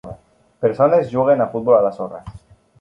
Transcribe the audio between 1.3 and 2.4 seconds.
a futbol a la sorra.